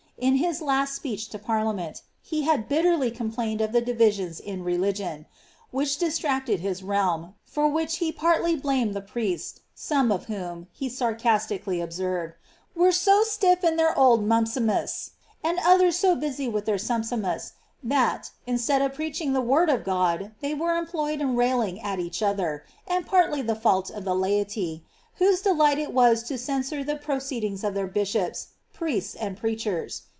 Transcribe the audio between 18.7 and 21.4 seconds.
of preaching the word of God, they were employed in